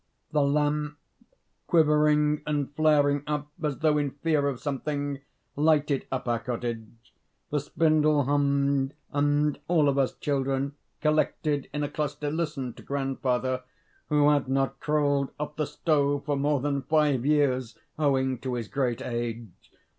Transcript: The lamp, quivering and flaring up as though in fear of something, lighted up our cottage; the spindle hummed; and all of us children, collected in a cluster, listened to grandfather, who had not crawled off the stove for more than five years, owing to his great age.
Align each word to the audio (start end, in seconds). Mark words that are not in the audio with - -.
The 0.31 0.41
lamp, 0.41 0.97
quivering 1.67 2.41
and 2.47 2.73
flaring 2.75 3.21
up 3.27 3.49
as 3.61 3.77
though 3.77 3.99
in 3.99 4.09
fear 4.09 4.47
of 4.47 4.59
something, 4.59 5.19
lighted 5.55 6.07
up 6.11 6.27
our 6.27 6.39
cottage; 6.39 7.13
the 7.51 7.59
spindle 7.59 8.23
hummed; 8.23 8.95
and 9.13 9.59
all 9.67 9.87
of 9.87 9.99
us 9.99 10.13
children, 10.15 10.73
collected 11.01 11.69
in 11.71 11.83
a 11.83 11.87
cluster, 11.87 12.31
listened 12.31 12.77
to 12.77 12.81
grandfather, 12.83 13.61
who 14.07 14.27
had 14.31 14.47
not 14.47 14.79
crawled 14.79 15.29
off 15.39 15.55
the 15.55 15.67
stove 15.67 16.25
for 16.25 16.35
more 16.35 16.61
than 16.61 16.81
five 16.81 17.23
years, 17.23 17.77
owing 17.99 18.39
to 18.39 18.55
his 18.55 18.69
great 18.69 19.03
age. 19.03 19.49